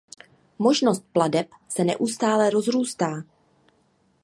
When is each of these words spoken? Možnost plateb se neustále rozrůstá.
Možnost 0.59 1.05
plateb 1.13 1.47
se 1.67 1.83
neustále 1.83 2.49
rozrůstá. 2.49 3.23